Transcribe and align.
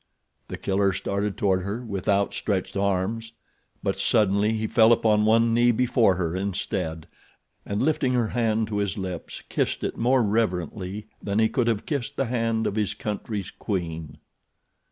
The 0.47 0.57
Killer 0.57 0.93
started 0.93 1.37
toward 1.37 1.61
her 1.61 1.85
with 1.85 2.09
outstretched 2.09 2.75
arms; 2.75 3.33
but 3.83 3.99
suddenly 3.99 4.53
he 4.53 4.65
fell 4.65 4.91
upon 4.91 5.25
one 5.25 5.53
knee 5.53 5.69
before 5.69 6.15
her, 6.15 6.35
instead, 6.35 7.07
and 7.67 7.83
lifting 7.83 8.13
her 8.13 8.29
hand 8.29 8.65
to 8.69 8.77
his 8.79 8.97
lips 8.97 9.43
kissed 9.47 9.83
it 9.83 9.97
more 9.97 10.23
reverently 10.23 11.05
than 11.21 11.37
he 11.37 11.49
could 11.49 11.67
have 11.67 11.85
kissed 11.85 12.17
the 12.17 12.25
hand 12.25 12.65
of 12.65 12.73
his 12.77 12.95
country's 12.95 13.51
queen. 13.51 14.17